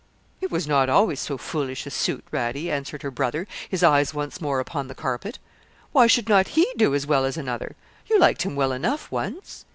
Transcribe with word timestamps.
'It 0.41 0.49
was 0.49 0.65
not 0.67 0.89
always 0.89 1.19
so 1.19 1.37
foolish 1.37 1.85
a 1.85 1.91
suit, 1.91 2.25
Radie,' 2.33 2.71
answered 2.71 3.03
her 3.03 3.11
brother, 3.11 3.45
his 3.69 3.83
eyes 3.83 4.15
once 4.15 4.41
more 4.41 4.59
upon 4.59 4.87
the 4.87 4.95
carpet. 4.95 5.37
'Why 5.91 6.07
should 6.07 6.27
not 6.27 6.47
he 6.57 6.65
do 6.75 6.95
as 6.95 7.05
well 7.05 7.23
as 7.23 7.37
another? 7.37 7.75
You 8.07 8.17
liked 8.17 8.41
him 8.41 8.55
well 8.55 8.71
enough 8.71 9.11
once.' 9.11 9.63